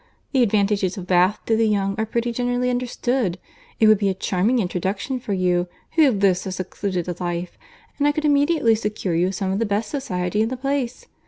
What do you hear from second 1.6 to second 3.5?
young are pretty generally understood.